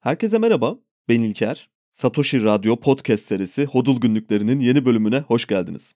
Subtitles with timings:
[0.00, 0.78] Herkese merhaba,
[1.08, 1.70] ben İlker.
[1.90, 5.94] Satoshi Radyo Podcast serisi Hodul Günlüklerinin yeni bölümüne hoş geldiniz.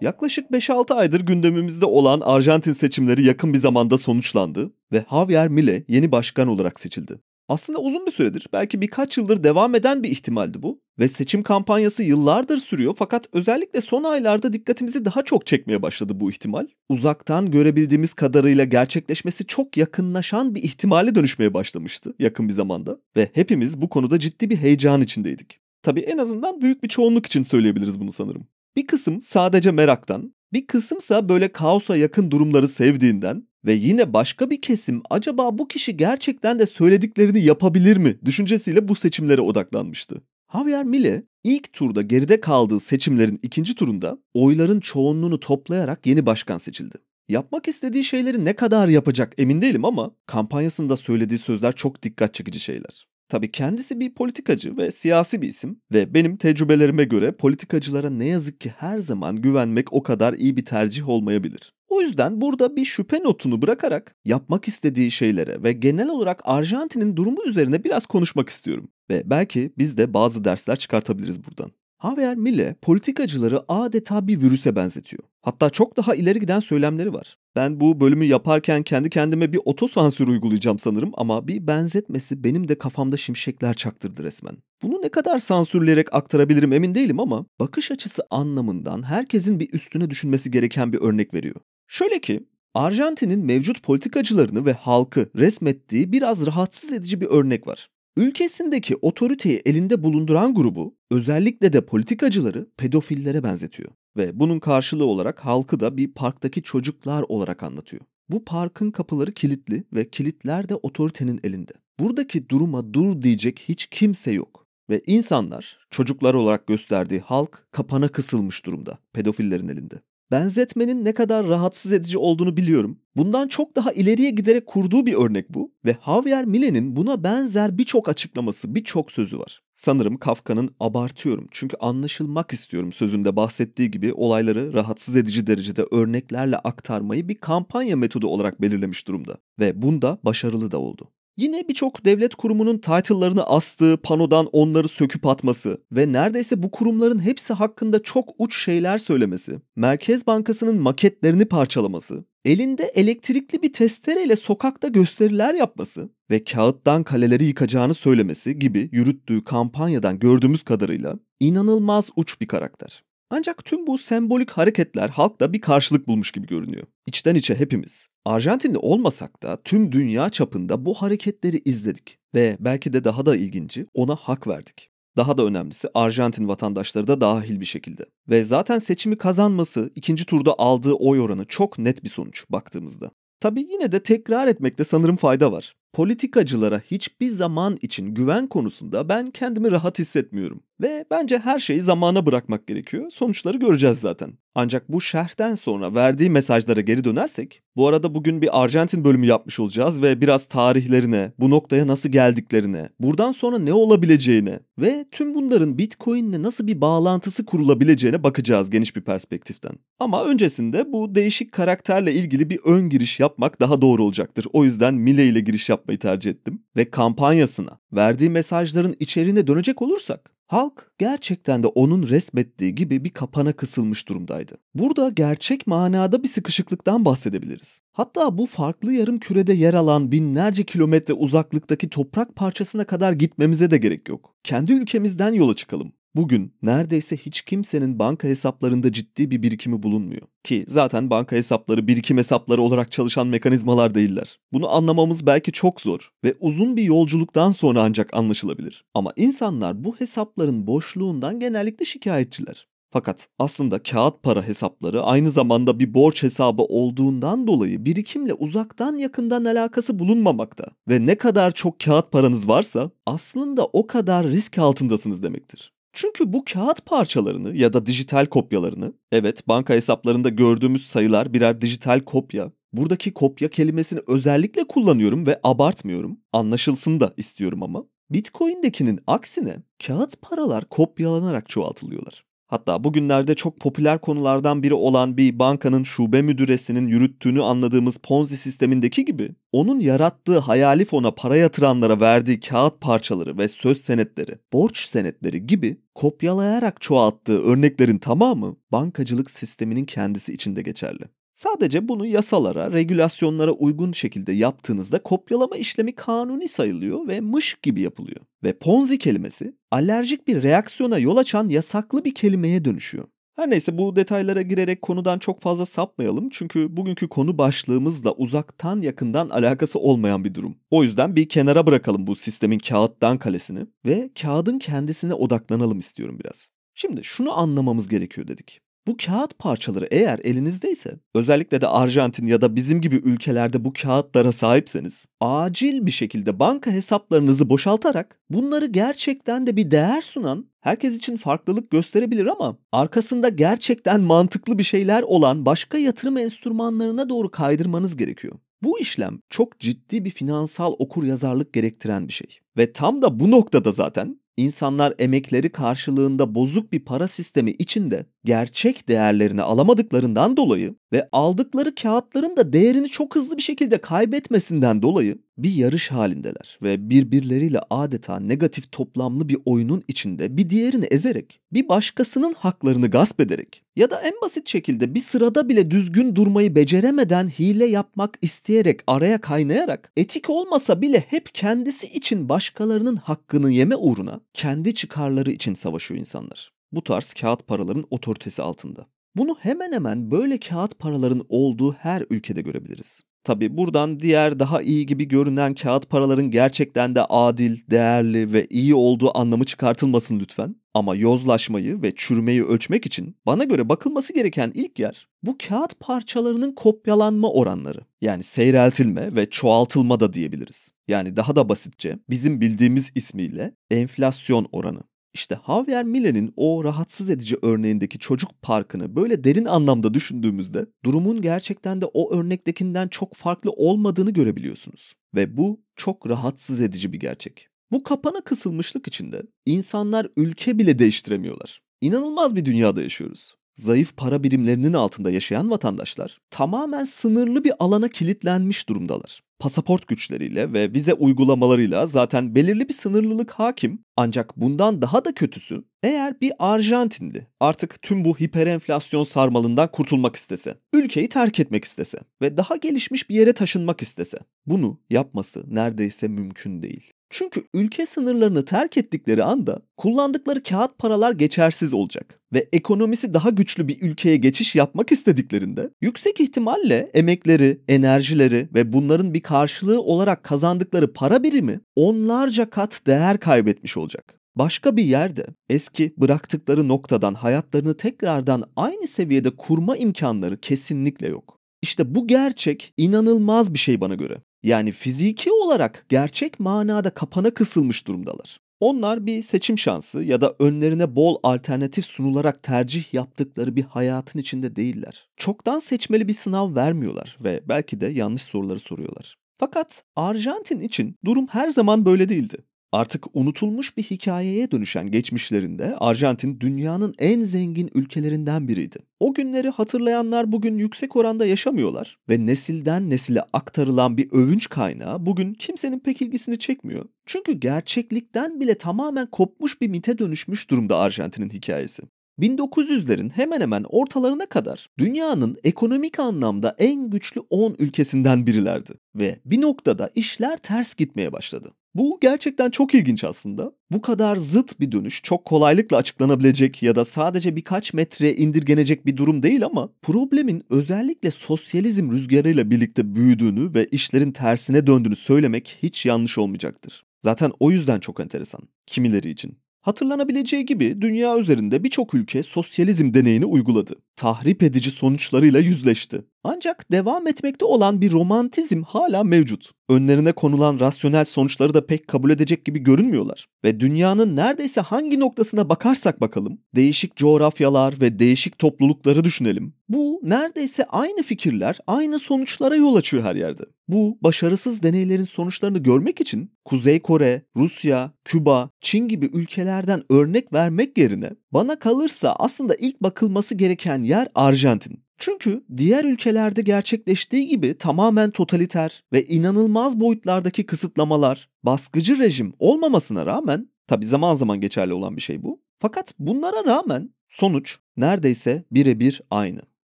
[0.00, 6.12] Yaklaşık 5-6 aydır gündemimizde olan Arjantin seçimleri yakın bir zamanda sonuçlandı ve Javier Milei yeni
[6.12, 7.20] başkan olarak seçildi.
[7.48, 10.80] Aslında uzun bir süredir, belki birkaç yıldır devam eden bir ihtimaldi bu.
[10.98, 16.30] Ve seçim kampanyası yıllardır sürüyor fakat özellikle son aylarda dikkatimizi daha çok çekmeye başladı bu
[16.30, 16.66] ihtimal.
[16.88, 23.00] Uzaktan görebildiğimiz kadarıyla gerçekleşmesi çok yakınlaşan bir ihtimale dönüşmeye başlamıştı yakın bir zamanda.
[23.16, 25.60] Ve hepimiz bu konuda ciddi bir heyecan içindeydik.
[25.82, 28.46] Tabii en azından büyük bir çoğunluk için söyleyebiliriz bunu sanırım.
[28.76, 34.60] Bir kısım sadece meraktan, bir kısımsa böyle kaosa yakın durumları sevdiğinden ve yine başka bir
[34.60, 40.22] kesim acaba bu kişi gerçekten de söylediklerini yapabilir mi düşüncesiyle bu seçimlere odaklanmıştı.
[40.52, 46.98] Javier Milei ilk turda geride kaldığı seçimlerin ikinci turunda oyların çoğunluğunu toplayarak yeni başkan seçildi.
[47.28, 52.60] Yapmak istediği şeyleri ne kadar yapacak emin değilim ama kampanyasında söylediği sözler çok dikkat çekici
[52.60, 53.07] şeyler.
[53.28, 58.60] Tabii kendisi bir politikacı ve siyasi bir isim ve benim tecrübelerime göre politikacılara ne yazık
[58.60, 61.72] ki her zaman güvenmek o kadar iyi bir tercih olmayabilir.
[61.88, 67.44] O yüzden burada bir şüphe notunu bırakarak yapmak istediği şeylere ve genel olarak Arjantin'in durumu
[67.46, 68.88] üzerine biraz konuşmak istiyorum.
[69.10, 71.72] Ve belki biz de bazı dersler çıkartabiliriz buradan.
[72.02, 75.22] Javier Milei politikacıları adeta bir virüse benzetiyor.
[75.42, 77.38] Hatta çok daha ileri giden söylemleri var.
[77.56, 82.78] Ben bu bölümü yaparken kendi kendime bir otosansür uygulayacağım sanırım ama bir benzetmesi benim de
[82.78, 84.56] kafamda şimşekler çaktırdı resmen.
[84.82, 90.50] Bunu ne kadar sansürleyerek aktarabilirim emin değilim ama bakış açısı anlamından herkesin bir üstüne düşünmesi
[90.50, 91.56] gereken bir örnek veriyor.
[91.86, 97.88] Şöyle ki Arjantin'in mevcut politikacılarını ve halkı resmettiği biraz rahatsız edici bir örnek var.
[98.18, 105.80] Ülkesindeki otoriteyi elinde bulunduran grubu özellikle de politikacıları pedofillere benzetiyor ve bunun karşılığı olarak halkı
[105.80, 108.02] da bir parktaki çocuklar olarak anlatıyor.
[108.28, 111.72] Bu parkın kapıları kilitli ve kilitler de otoritenin elinde.
[112.00, 114.66] Buradaki duruma dur diyecek hiç kimse yok.
[114.90, 119.94] Ve insanlar, çocuklar olarak gösterdiği halk kapana kısılmış durumda pedofillerin elinde.
[120.30, 122.98] Benzetmenin ne kadar rahatsız edici olduğunu biliyorum.
[123.16, 128.08] Bundan çok daha ileriye giderek kurduğu bir örnek bu ve Javier Milei'nin buna benzer birçok
[128.08, 129.62] açıklaması, birçok sözü var.
[129.74, 137.28] Sanırım Kafka'nın abartıyorum çünkü anlaşılmak istiyorum sözünde bahsettiği gibi olayları rahatsız edici derecede örneklerle aktarmayı
[137.28, 141.10] bir kampanya metodu olarak belirlemiş durumda ve bunda başarılı da oldu.
[141.38, 147.52] Yine birçok devlet kurumunun title'larını astığı panodan onları söküp atması ve neredeyse bu kurumların hepsi
[147.52, 155.54] hakkında çok uç şeyler söylemesi, Merkez Bankası'nın maketlerini parçalaması, elinde elektrikli bir testereyle sokakta gösteriler
[155.54, 163.07] yapması ve kağıttan kaleleri yıkacağını söylemesi gibi yürüttüğü kampanyadan gördüğümüz kadarıyla inanılmaz uç bir karakter.
[163.30, 166.86] Ancak tüm bu sembolik hareketler halkta bir karşılık bulmuş gibi görünüyor.
[167.06, 168.08] İçten içe hepimiz.
[168.24, 173.86] Arjantinli olmasak da tüm dünya çapında bu hareketleri izledik ve belki de daha da ilginci
[173.94, 174.90] ona hak verdik.
[175.16, 178.04] Daha da önemlisi Arjantin vatandaşları da dahil bir şekilde.
[178.28, 183.10] Ve zaten seçimi kazanması, ikinci turda aldığı oy oranı çok net bir sonuç baktığımızda.
[183.40, 185.74] Tabii yine de tekrar etmekte sanırım fayda var.
[185.98, 190.62] Politikacılara hiçbir zaman için güven konusunda ben kendimi rahat hissetmiyorum.
[190.80, 193.10] Ve bence her şeyi zamana bırakmak gerekiyor.
[193.10, 194.32] Sonuçları göreceğiz zaten.
[194.60, 199.60] Ancak bu şerhten sonra verdiği mesajlara geri dönersek, bu arada bugün bir Arjantin bölümü yapmış
[199.60, 205.78] olacağız ve biraz tarihlerine, bu noktaya nasıl geldiklerine, buradan sonra ne olabileceğine ve tüm bunların
[205.78, 209.72] Bitcoin'le nasıl bir bağlantısı kurulabileceğine bakacağız geniş bir perspektiften.
[210.00, 214.46] Ama öncesinde bu değişik karakterle ilgili bir ön giriş yapmak daha doğru olacaktır.
[214.52, 220.37] O yüzden Mile ile giriş yapmayı tercih ettim ve kampanyasına, verdiği mesajların içeriğine dönecek olursak
[220.48, 224.58] Halk gerçekten de onun resmettiği gibi bir kapana kısılmış durumdaydı.
[224.74, 227.80] Burada gerçek manada bir sıkışıklıktan bahsedebiliriz.
[227.92, 233.78] Hatta bu farklı yarım kürede yer alan binlerce kilometre uzaklıktaki toprak parçasına kadar gitmemize de
[233.78, 234.34] gerek yok.
[234.44, 235.92] Kendi ülkemizden yola çıkalım.
[236.18, 240.22] Bugün neredeyse hiç kimsenin banka hesaplarında ciddi bir birikimi bulunmuyor.
[240.44, 244.38] Ki zaten banka hesapları birikim hesapları olarak çalışan mekanizmalar değiller.
[244.52, 248.84] Bunu anlamamız belki çok zor ve uzun bir yolculuktan sonra ancak anlaşılabilir.
[248.94, 252.66] Ama insanlar bu hesapların boşluğundan genellikle şikayetçiler.
[252.90, 259.44] Fakat aslında kağıt para hesapları aynı zamanda bir borç hesabı olduğundan dolayı birikimle uzaktan yakından
[259.44, 265.77] alakası bulunmamakta ve ne kadar çok kağıt paranız varsa aslında o kadar risk altındasınız demektir.
[266.00, 272.00] Çünkü bu kağıt parçalarını ya da dijital kopyalarını, evet banka hesaplarında gördüğümüz sayılar birer dijital
[272.00, 272.52] kopya.
[272.72, 276.20] Buradaki kopya kelimesini özellikle kullanıyorum ve abartmıyorum.
[276.32, 277.84] Anlaşılsın da istiyorum ama.
[278.10, 279.56] Bitcoin'dekinin aksine
[279.86, 282.24] kağıt paralar kopyalanarak çoğaltılıyorlar.
[282.48, 289.04] Hatta bugünlerde çok popüler konulardan biri olan bir bankanın şube müdüresinin yürüttüğünü anladığımız Ponzi sistemindeki
[289.04, 295.46] gibi onun yarattığı hayali fona para yatıranlara verdiği kağıt parçaları ve söz senetleri, borç senetleri
[295.46, 301.04] gibi kopyalayarak çoğalttığı örneklerin tamamı bankacılık sisteminin kendisi içinde geçerli.
[301.42, 308.20] Sadece bunu yasalara, regülasyonlara uygun şekilde yaptığınızda kopyalama işlemi kanuni sayılıyor ve mış gibi yapılıyor.
[308.44, 313.08] Ve Ponzi kelimesi alerjik bir reaksiyona yol açan yasaklı bir kelimeye dönüşüyor.
[313.36, 319.30] Her neyse bu detaylara girerek konudan çok fazla sapmayalım çünkü bugünkü konu başlığımızla uzaktan yakından
[319.30, 320.58] alakası olmayan bir durum.
[320.70, 326.50] O yüzden bir kenara bırakalım bu sistemin kağıttan kalesini ve kağıdın kendisine odaklanalım istiyorum biraz.
[326.74, 328.60] Şimdi şunu anlamamız gerekiyor dedik.
[328.88, 334.32] Bu kağıt parçaları eğer elinizdeyse, özellikle de Arjantin ya da bizim gibi ülkelerde bu kağıtlara
[334.32, 341.16] sahipseniz, acil bir şekilde banka hesaplarınızı boşaltarak bunları gerçekten de bir değer sunan, herkes için
[341.16, 348.34] farklılık gösterebilir ama arkasında gerçekten mantıklı bir şeyler olan başka yatırım enstrümanlarına doğru kaydırmanız gerekiyor.
[348.62, 352.38] Bu işlem çok ciddi bir finansal okur yazarlık gerektiren bir şey.
[352.56, 358.88] Ve tam da bu noktada zaten İnsanlar emekleri karşılığında bozuk bir para sistemi içinde gerçek
[358.88, 365.52] değerlerini alamadıklarından dolayı ve aldıkları kağıtların da değerini çok hızlı bir şekilde kaybetmesinden dolayı bir
[365.52, 372.34] yarış halindeler ve birbirleriyle adeta negatif toplamlı bir oyunun içinde bir diğerini ezerek, bir başkasının
[372.34, 377.66] haklarını gasp ederek ya da en basit şekilde bir sırada bile düzgün durmayı beceremeden hile
[377.66, 384.74] yapmak isteyerek araya kaynayarak etik olmasa bile hep kendisi için başkalarının hakkını yeme uğruna kendi
[384.74, 386.52] çıkarları için savaşıyor insanlar.
[386.72, 388.86] Bu tarz kağıt paraların otoritesi altında.
[389.16, 393.02] Bunu hemen hemen böyle kağıt paraların olduğu her ülkede görebiliriz.
[393.24, 398.74] Tabi buradan diğer daha iyi gibi görünen kağıt paraların gerçekten de adil, değerli ve iyi
[398.74, 400.56] olduğu anlamı çıkartılmasın lütfen.
[400.74, 406.52] Ama yozlaşmayı ve çürümeyi ölçmek için bana göre bakılması gereken ilk yer bu kağıt parçalarının
[406.52, 407.80] kopyalanma oranları.
[408.00, 410.68] Yani seyreltilme ve çoğaltılma da diyebiliriz.
[410.88, 414.80] Yani daha da basitçe bizim bildiğimiz ismiyle enflasyon oranı.
[415.14, 421.80] İşte Javier Miller'in o rahatsız edici örneğindeki çocuk parkını böyle derin anlamda düşündüğümüzde durumun gerçekten
[421.80, 424.92] de o örnektekinden çok farklı olmadığını görebiliyorsunuz.
[425.14, 427.48] Ve bu çok rahatsız edici bir gerçek.
[427.70, 431.62] Bu kapana kısılmışlık içinde insanlar ülke bile değiştiremiyorlar.
[431.80, 433.34] İnanılmaz bir dünyada yaşıyoruz.
[433.58, 440.72] Zayıf para birimlerinin altında yaşayan vatandaşlar tamamen sınırlı bir alana kilitlenmiş durumdalar pasaport güçleriyle ve
[440.72, 443.84] vize uygulamalarıyla zaten belirli bir sınırlılık hakim.
[443.96, 450.54] Ancak bundan daha da kötüsü eğer bir Arjantinli artık tüm bu hiperenflasyon sarmalından kurtulmak istese,
[450.72, 456.62] ülkeyi terk etmek istese ve daha gelişmiş bir yere taşınmak istese bunu yapması neredeyse mümkün
[456.62, 456.92] değil.
[457.10, 463.68] Çünkü ülke sınırlarını terk ettikleri anda kullandıkları kağıt paralar geçersiz olacak ve ekonomisi daha güçlü
[463.68, 470.92] bir ülkeye geçiş yapmak istediklerinde yüksek ihtimalle emekleri, enerjileri ve bunların bir karşılığı olarak kazandıkları
[470.92, 474.18] para birimi onlarca kat değer kaybetmiş olacak.
[474.36, 481.37] Başka bir yerde eski bıraktıkları noktadan hayatlarını tekrardan aynı seviyede kurma imkanları kesinlikle yok.
[481.62, 484.22] İşte bu gerçek inanılmaz bir şey bana göre.
[484.42, 488.40] Yani fiziki olarak gerçek manada kapana kısılmış durumdalar.
[488.60, 494.56] Onlar bir seçim şansı ya da önlerine bol alternatif sunularak tercih yaptıkları bir hayatın içinde
[494.56, 495.08] değiller.
[495.16, 499.16] Çoktan seçmeli bir sınav vermiyorlar ve belki de yanlış soruları soruyorlar.
[499.38, 502.36] Fakat Arjantin için durum her zaman böyle değildi.
[502.72, 508.78] Artık unutulmuş bir hikayeye dönüşen geçmişlerinde Arjantin dünyanın en zengin ülkelerinden biriydi.
[509.00, 515.34] O günleri hatırlayanlar bugün yüksek oranda yaşamıyorlar ve nesilden nesile aktarılan bir övünç kaynağı bugün
[515.34, 516.84] kimsenin pek ilgisini çekmiyor.
[517.06, 521.82] Çünkü gerçeklikten bile tamamen kopmuş bir mite dönüşmüş durumda Arjantin'in hikayesi.
[522.18, 529.40] 1900'lerin hemen hemen ortalarına kadar dünyanın ekonomik anlamda en güçlü 10 ülkesinden birilerdi ve bir
[529.40, 531.52] noktada işler ters gitmeye başladı.
[531.74, 533.52] Bu gerçekten çok ilginç aslında.
[533.70, 538.96] Bu kadar zıt bir dönüş çok kolaylıkla açıklanabilecek ya da sadece birkaç metreye indirgenecek bir
[538.96, 545.86] durum değil ama problemin özellikle sosyalizm rüzgarıyla birlikte büyüdüğünü ve işlerin tersine döndüğünü söylemek hiç
[545.86, 546.84] yanlış olmayacaktır.
[547.02, 549.38] Zaten o yüzden çok enteresan kimileri için.
[549.60, 553.74] Hatırlanabileceği gibi dünya üzerinde birçok ülke sosyalizm deneyini uyguladı.
[553.98, 556.04] Tahrip edici sonuçlarıyla yüzleşti.
[556.24, 559.50] Ancak devam etmekte olan bir romantizm hala mevcut.
[559.68, 563.26] Önlerine konulan rasyonel sonuçları da pek kabul edecek gibi görünmüyorlar.
[563.44, 569.54] Ve dünyanın neredeyse hangi noktasına bakarsak bakalım, değişik coğrafyalar ve değişik toplulukları düşünelim.
[569.68, 573.42] Bu neredeyse aynı fikirler, aynı sonuçlara yol açıyor her yerde.
[573.68, 580.78] Bu başarısız deneylerin sonuçlarını görmek için Kuzey Kore, Rusya, Küba, Çin gibi ülkelerden örnek vermek
[580.78, 584.82] yerine bana kalırsa aslında ilk bakılması gereken yer Arjantin.
[584.98, 593.48] Çünkü diğer ülkelerde gerçekleştiği gibi tamamen totaliter ve inanılmaz boyutlardaki kısıtlamalar, baskıcı rejim olmamasına rağmen
[593.66, 595.40] tabi zaman zaman geçerli olan bir şey bu.
[595.58, 599.40] Fakat bunlara rağmen sonuç neredeyse birebir aynı.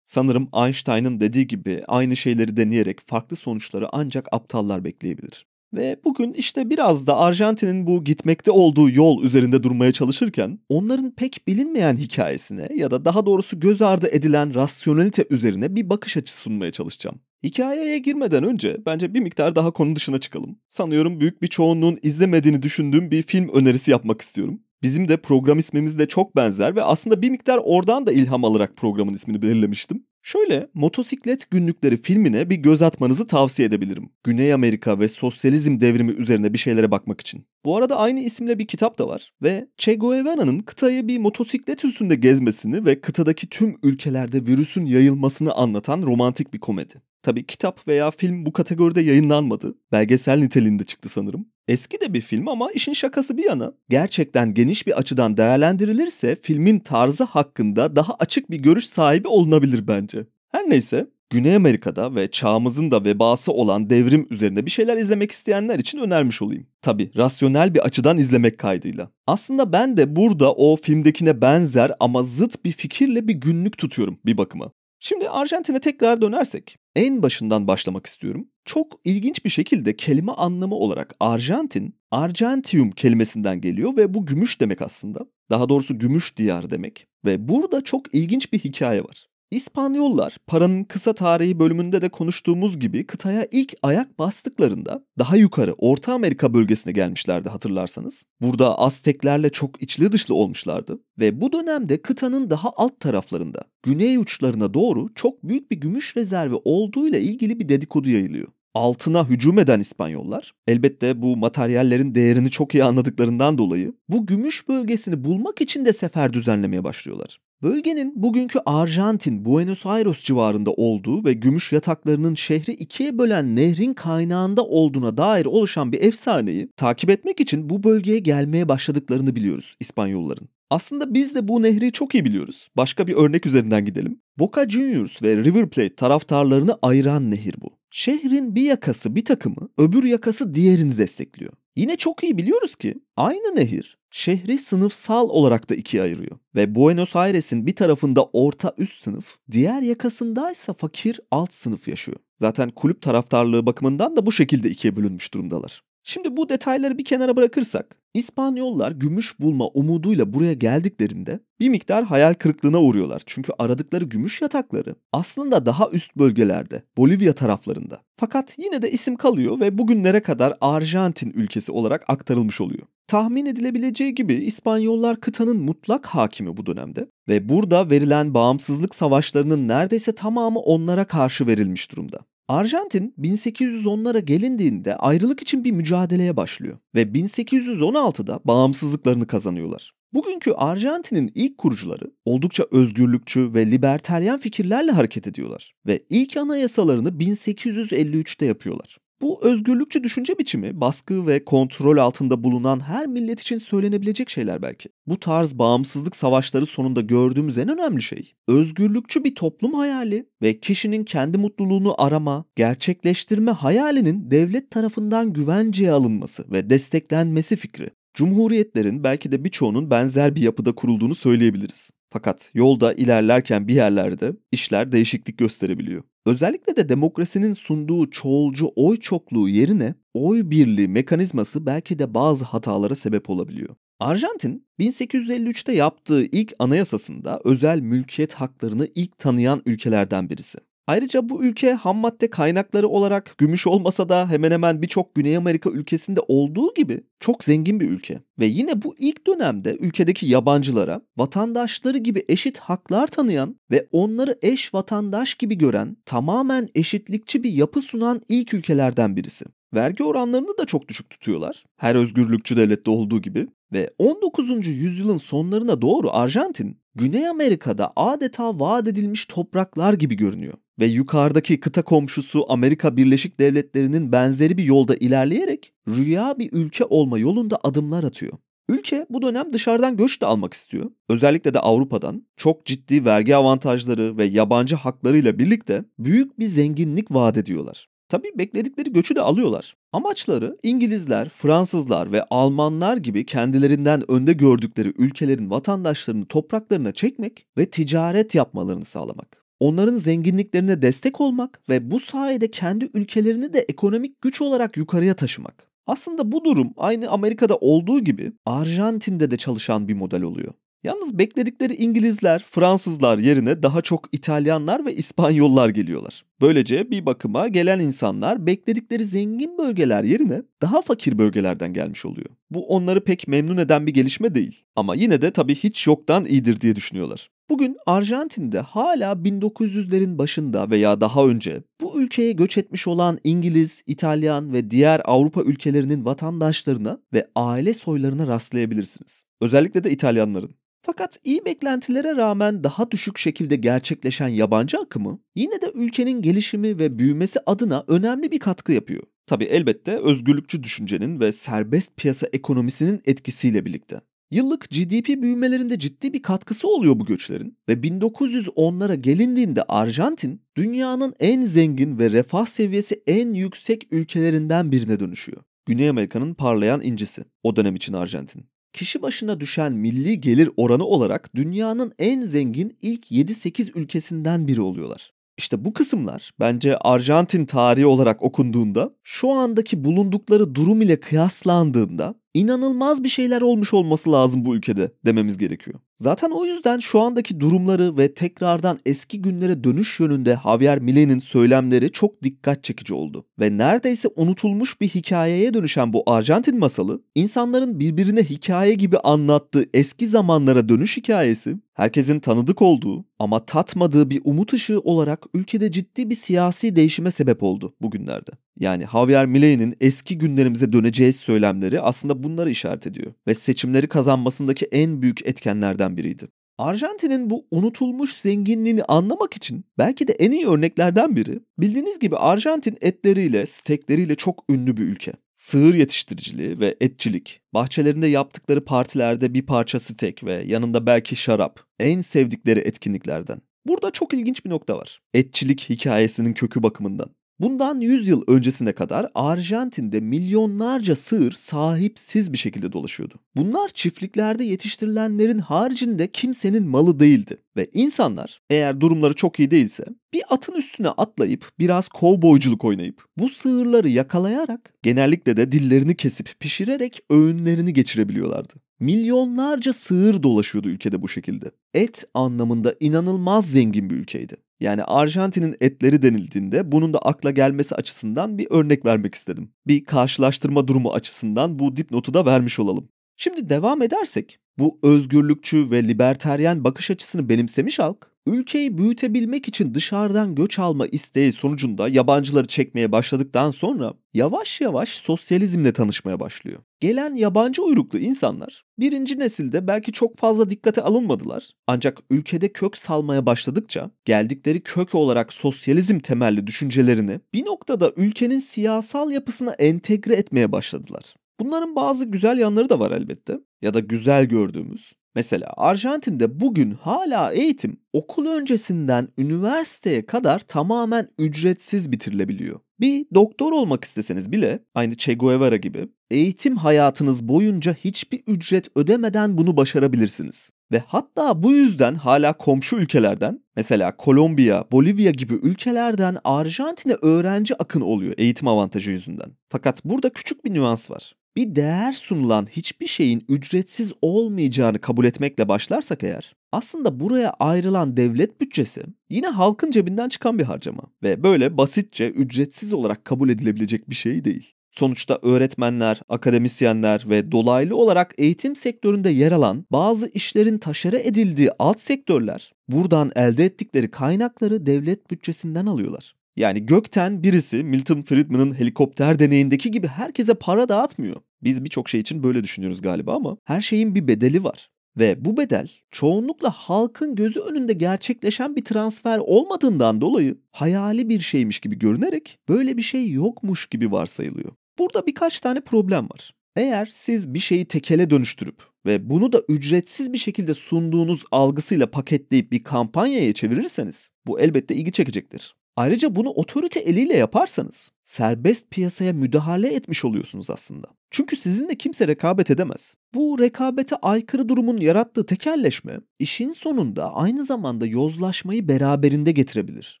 [0.06, 5.46] Sanırım Einstein'ın dediği gibi aynı şeyleri deneyerek farklı sonuçları ancak aptallar bekleyebilir.
[5.74, 11.42] Ve bugün işte biraz da Arjantin'in bu gitmekte olduğu yol üzerinde durmaya çalışırken onların pek
[11.46, 16.72] bilinmeyen hikayesine ya da daha doğrusu göz ardı edilen rasyonelite üzerine bir bakış açısı sunmaya
[16.72, 17.20] çalışacağım.
[17.44, 20.58] Hikayeye girmeden önce bence bir miktar daha konu dışına çıkalım.
[20.68, 24.60] Sanıyorum büyük bir çoğunluğun izlemediğini düşündüğüm bir film önerisi yapmak istiyorum.
[24.82, 28.76] Bizim de program ismimiz de çok benzer ve aslında bir miktar oradan da ilham alarak
[28.76, 30.04] programın ismini belirlemiştim.
[30.22, 34.10] Şöyle Motosiklet Günlükleri filmine bir göz atmanızı tavsiye edebilirim.
[34.24, 37.46] Güney Amerika ve sosyalizm devrimi üzerine bir şeylere bakmak için.
[37.64, 42.14] Bu arada aynı isimle bir kitap da var ve Che Guevara'nın kıtayı bir motosiklet üstünde
[42.14, 47.02] gezmesini ve kıtadaki tüm ülkelerde virüsün yayılmasını anlatan romantik bir komedi.
[47.22, 49.74] Tabi kitap veya film bu kategoride yayınlanmadı.
[49.92, 51.46] Belgesel niteliğinde çıktı sanırım.
[51.70, 56.78] Eski de bir film ama işin şakası bir yana gerçekten geniş bir açıdan değerlendirilirse filmin
[56.78, 60.26] tarzı hakkında daha açık bir görüş sahibi olunabilir bence.
[60.52, 65.78] Her neyse Güney Amerika'da ve çağımızın da vebası olan devrim üzerinde bir şeyler izlemek isteyenler
[65.78, 66.66] için önermiş olayım.
[66.82, 69.10] Tabi rasyonel bir açıdan izlemek kaydıyla.
[69.26, 74.36] Aslında ben de burada o filmdekine benzer ama zıt bir fikirle bir günlük tutuyorum bir
[74.36, 74.72] bakıma.
[75.00, 78.48] Şimdi Arjantin'e tekrar dönersek en başından başlamak istiyorum.
[78.64, 84.82] Çok ilginç bir şekilde kelime anlamı olarak Arjantin, Argentium kelimesinden geliyor ve bu gümüş demek
[84.82, 85.20] aslında.
[85.50, 87.06] Daha doğrusu gümüş diyar demek.
[87.24, 89.29] Ve burada çok ilginç bir hikaye var.
[89.50, 96.12] İspanyollar paranın kısa tarihi bölümünde de konuştuğumuz gibi kıtaya ilk ayak bastıklarında daha yukarı Orta
[96.12, 98.24] Amerika bölgesine gelmişlerdi hatırlarsanız.
[98.40, 104.74] Burada Azteklerle çok içli dışlı olmuşlardı ve bu dönemde kıtanın daha alt taraflarında güney uçlarına
[104.74, 110.54] doğru çok büyük bir gümüş rezervi olduğuyla ilgili bir dedikodu yayılıyor altına hücum eden İspanyollar
[110.66, 116.32] elbette bu materyallerin değerini çok iyi anladıklarından dolayı bu gümüş bölgesini bulmak için de sefer
[116.32, 117.40] düzenlemeye başlıyorlar.
[117.62, 124.64] Bölgenin bugünkü Arjantin, Buenos Aires civarında olduğu ve gümüş yataklarının şehri ikiye bölen nehrin kaynağında
[124.64, 130.48] olduğuna dair oluşan bir efsaneyi takip etmek için bu bölgeye gelmeye başladıklarını biliyoruz İspanyolların.
[130.70, 132.68] Aslında biz de bu nehri çok iyi biliyoruz.
[132.76, 134.20] Başka bir örnek üzerinden gidelim.
[134.38, 137.70] Boca Juniors ve River Plate taraftarlarını ayıran nehir bu.
[137.90, 141.52] Şehrin bir yakası bir takımı, öbür yakası diğerini destekliyor.
[141.76, 146.38] Yine çok iyi biliyoruz ki aynı nehir şehri sınıfsal olarak da ikiye ayırıyor.
[146.54, 152.18] Ve Buenos Aires'in bir tarafında orta üst sınıf, diğer yakasındaysa fakir alt sınıf yaşıyor.
[152.40, 155.82] Zaten kulüp taraftarlığı bakımından da bu şekilde ikiye bölünmüş durumdalar.
[156.04, 162.34] Şimdi bu detayları bir kenara bırakırsak, İspanyollar gümüş bulma umuduyla buraya geldiklerinde bir miktar hayal
[162.34, 163.22] kırıklığına uğruyorlar.
[163.26, 168.02] Çünkü aradıkları gümüş yatakları aslında daha üst bölgelerde, Bolivya taraflarında.
[168.16, 172.86] Fakat yine de isim kalıyor ve bugünlere kadar Arjantin ülkesi olarak aktarılmış oluyor.
[173.06, 180.14] Tahmin edilebileceği gibi İspanyollar kıtanın mutlak hakimi bu dönemde ve burada verilen bağımsızlık savaşlarının neredeyse
[180.14, 182.18] tamamı onlara karşı verilmiş durumda.
[182.50, 189.92] Arjantin 1810'lara gelindiğinde ayrılık için bir mücadeleye başlıyor ve 1816'da bağımsızlıklarını kazanıyorlar.
[190.12, 198.46] Bugünkü Arjantin'in ilk kurucuları oldukça özgürlükçü ve liberteryen fikirlerle hareket ediyorlar ve ilk anayasalarını 1853'te
[198.46, 198.98] yapıyorlar.
[199.22, 204.88] Bu özgürlükçü düşünce biçimi baskı ve kontrol altında bulunan her millet için söylenebilecek şeyler belki.
[205.06, 211.04] Bu tarz bağımsızlık savaşları sonunda gördüğümüz en önemli şey özgürlükçü bir toplum hayali ve kişinin
[211.04, 217.90] kendi mutluluğunu arama, gerçekleştirme hayalinin devlet tarafından güvenceye alınması ve desteklenmesi fikri.
[218.14, 221.90] Cumhuriyetlerin belki de birçoğunun benzer bir yapıda kurulduğunu söyleyebiliriz.
[222.10, 226.02] Fakat yolda ilerlerken bir yerlerde işler değişiklik gösterebiliyor.
[226.26, 232.94] Özellikle de demokrasinin sunduğu çoğulcu oy çokluğu yerine oy birliği mekanizması belki de bazı hatalara
[232.94, 233.76] sebep olabiliyor.
[234.00, 240.58] Arjantin 1853'te yaptığı ilk anayasasında özel mülkiyet haklarını ilk tanıyan ülkelerden birisi.
[240.86, 245.70] Ayrıca bu ülke ham madde kaynakları olarak gümüş olmasa da hemen hemen birçok Güney Amerika
[245.70, 248.20] ülkesinde olduğu gibi çok zengin bir ülke.
[248.38, 254.74] Ve yine bu ilk dönemde ülkedeki yabancılara vatandaşları gibi eşit haklar tanıyan ve onları eş
[254.74, 259.44] vatandaş gibi gören tamamen eşitlikçi bir yapı sunan ilk ülkelerden birisi.
[259.74, 261.64] Vergi oranlarını da çok düşük tutuyorlar.
[261.76, 263.48] Her özgürlükçü devlette olduğu gibi.
[263.72, 264.66] Ve 19.
[264.66, 270.54] yüzyılın sonlarına doğru Arjantin, Güney Amerika'da adeta vaat edilmiş topraklar gibi görünüyor.
[270.80, 277.18] Ve yukarıdaki kıta komşusu Amerika Birleşik Devletleri'nin benzeri bir yolda ilerleyerek rüya bir ülke olma
[277.18, 278.32] yolunda adımlar atıyor.
[278.68, 280.90] Ülke bu dönem dışarıdan göç de almak istiyor.
[281.08, 287.38] Özellikle de Avrupa'dan çok ciddi vergi avantajları ve yabancı haklarıyla birlikte büyük bir zenginlik vaat
[287.38, 287.89] ediyorlar.
[288.10, 289.76] Tabii bekledikleri göçü de alıyorlar.
[289.92, 298.34] Amaçları İngilizler, Fransızlar ve Almanlar gibi kendilerinden önde gördükleri ülkelerin vatandaşlarını topraklarına çekmek ve ticaret
[298.34, 299.44] yapmalarını sağlamak.
[299.60, 305.70] Onların zenginliklerine destek olmak ve bu sayede kendi ülkelerini de ekonomik güç olarak yukarıya taşımak.
[305.86, 310.54] Aslında bu durum aynı Amerika'da olduğu gibi Arjantin'de de çalışan bir model oluyor.
[310.84, 316.24] Yalnız bekledikleri İngilizler, Fransızlar yerine daha çok İtalyanlar ve İspanyollar geliyorlar.
[316.40, 322.28] Böylece bir bakıma gelen insanlar bekledikleri zengin bölgeler yerine daha fakir bölgelerden gelmiş oluyor.
[322.50, 324.64] Bu onları pek memnun eden bir gelişme değil.
[324.76, 327.30] Ama yine de tabii hiç yoktan iyidir diye düşünüyorlar.
[327.50, 334.52] Bugün Arjantin'de hala 1900'lerin başında veya daha önce bu ülkeye göç etmiş olan İngiliz, İtalyan
[334.52, 339.24] ve diğer Avrupa ülkelerinin vatandaşlarına ve aile soylarına rastlayabilirsiniz.
[339.40, 340.59] Özellikle de İtalyanların.
[340.82, 346.98] Fakat iyi beklentilere rağmen daha düşük şekilde gerçekleşen yabancı akımı yine de ülkenin gelişimi ve
[346.98, 349.02] büyümesi adına önemli bir katkı yapıyor.
[349.26, 354.00] Tabi elbette özgürlükçü düşüncenin ve serbest piyasa ekonomisinin etkisiyle birlikte.
[354.30, 361.42] Yıllık GDP büyümelerinde ciddi bir katkısı oluyor bu göçlerin ve 1910'lara gelindiğinde Arjantin dünyanın en
[361.42, 365.42] zengin ve refah seviyesi en yüksek ülkelerinden birine dönüşüyor.
[365.66, 371.34] Güney Amerika'nın parlayan incisi o dönem için Arjantin kişi başına düşen milli gelir oranı olarak
[371.34, 375.12] dünyanın en zengin ilk 7-8 ülkesinden biri oluyorlar.
[375.38, 383.04] İşte bu kısımlar bence Arjantin tarihi olarak okunduğunda şu andaki bulundukları durum ile kıyaslandığında inanılmaz
[383.04, 385.80] bir şeyler olmuş olması lazım bu ülkede dememiz gerekiyor.
[385.96, 391.92] Zaten o yüzden şu andaki durumları ve tekrardan eski günlere dönüş yönünde Javier Milei'nin söylemleri
[391.92, 393.26] çok dikkat çekici oldu.
[393.40, 400.06] Ve neredeyse unutulmuş bir hikayeye dönüşen bu Arjantin masalı, insanların birbirine hikaye gibi anlattığı eski
[400.06, 406.14] zamanlara dönüş hikayesi, herkesin tanıdık olduğu ama tatmadığı bir umut ışığı olarak ülkede ciddi bir
[406.14, 408.30] siyasi değişime sebep oldu bugünlerde.
[408.60, 415.02] Yani Javier Milei'nin eski günlerimize döneceğiz söylemleri aslında bunları işaret ediyor ve seçimleri kazanmasındaki en
[415.02, 416.28] büyük etkenlerden biriydi.
[416.58, 421.40] Arjantin'in bu unutulmuş zenginliğini anlamak için belki de en iyi örneklerden biri.
[421.58, 425.12] Bildiğiniz gibi Arjantin etleriyle, stekleriyle çok ünlü bir ülke.
[425.36, 432.00] Sığır yetiştiriciliği ve etçilik, bahçelerinde yaptıkları partilerde bir parça stek ve yanında belki şarap en
[432.00, 433.40] sevdikleri etkinliklerden.
[433.66, 435.00] Burada çok ilginç bir nokta var.
[435.14, 437.10] Etçilik hikayesinin kökü bakımından.
[437.40, 443.14] Bundan 100 yıl öncesine kadar Arjantin'de milyonlarca sığır sahipsiz bir şekilde dolaşıyordu.
[443.36, 450.22] Bunlar çiftliklerde yetiştirilenlerin haricinde kimsenin malı değildi ve insanlar eğer durumları çok iyi değilse bir
[450.28, 457.72] atın üstüne atlayıp biraz kovboyculuk oynayıp bu sığırları yakalayarak genellikle de dillerini kesip pişirerek öğünlerini
[457.72, 458.54] geçirebiliyorlardı.
[458.80, 461.50] Milyonlarca sığır dolaşıyordu ülkede bu şekilde.
[461.74, 464.36] Et anlamında inanılmaz zengin bir ülkeydi.
[464.60, 469.52] Yani Arjantin'in etleri denildiğinde bunun da akla gelmesi açısından bir örnek vermek istedim.
[469.66, 472.88] Bir karşılaştırma durumu açısından bu dipnotu da vermiş olalım.
[473.22, 480.34] Şimdi devam edersek bu özgürlükçü ve liberteryen bakış açısını benimsemiş halk ülkeyi büyütebilmek için dışarıdan
[480.34, 486.58] göç alma isteği sonucunda yabancıları çekmeye başladıktan sonra yavaş yavaş sosyalizmle tanışmaya başlıyor.
[486.80, 491.50] Gelen yabancı uyruklu insanlar birinci nesilde belki çok fazla dikkate alınmadılar.
[491.66, 499.10] Ancak ülkede kök salmaya başladıkça geldikleri kök olarak sosyalizm temelli düşüncelerini bir noktada ülkenin siyasal
[499.10, 501.14] yapısına entegre etmeye başladılar.
[501.40, 504.92] Bunların bazı güzel yanları da var elbette ya da güzel gördüğümüz.
[505.14, 512.60] Mesela Arjantin'de bugün hala eğitim okul öncesinden üniversiteye kadar tamamen ücretsiz bitirilebiliyor.
[512.80, 519.38] Bir doktor olmak isteseniz bile aynı Che Guevara gibi eğitim hayatınız boyunca hiçbir ücret ödemeden
[519.38, 520.50] bunu başarabilirsiniz.
[520.72, 527.80] Ve hatta bu yüzden hala komşu ülkelerden mesela Kolombiya, Bolivya gibi ülkelerden Arjantin'e öğrenci akın
[527.80, 529.30] oluyor eğitim avantajı yüzünden.
[529.48, 535.48] Fakat burada küçük bir nüans var bir değer sunulan hiçbir şeyin ücretsiz olmayacağını kabul etmekle
[535.48, 541.56] başlarsak eğer, Aslında buraya ayrılan devlet bütçesi yine halkın cebinden çıkan bir harcama ve böyle
[541.56, 544.52] basitçe ücretsiz olarak kabul edilebilecek bir şey değil.
[544.70, 551.80] Sonuçta öğretmenler, akademisyenler ve dolaylı olarak eğitim sektöründe yer alan bazı işlerin taşere edildiği alt
[551.80, 556.14] sektörler buradan elde ettikleri kaynakları devlet bütçesinden alıyorlar.
[556.40, 561.16] Yani gökten birisi Milton Friedman'ın helikopter deneyindeki gibi herkese para dağıtmıyor.
[561.42, 564.70] Biz birçok şey için böyle düşünüyoruz galiba ama her şeyin bir bedeli var.
[564.98, 571.60] Ve bu bedel çoğunlukla halkın gözü önünde gerçekleşen bir transfer olmadığından dolayı hayali bir şeymiş
[571.60, 574.52] gibi görünerek böyle bir şey yokmuş gibi varsayılıyor.
[574.78, 576.34] Burada birkaç tane problem var.
[576.56, 582.52] Eğer siz bir şeyi tekele dönüştürüp ve bunu da ücretsiz bir şekilde sunduğunuz algısıyla paketleyip
[582.52, 585.54] bir kampanyaya çevirirseniz bu elbette ilgi çekecektir.
[585.76, 590.88] Ayrıca bunu otorite eliyle yaparsanız serbest piyasaya müdahale etmiş oluyorsunuz aslında.
[591.10, 592.94] Çünkü sizinle kimse rekabet edemez.
[593.14, 600.00] Bu rekabete aykırı durumun yarattığı tekelleşme işin sonunda aynı zamanda yozlaşmayı beraberinde getirebilir.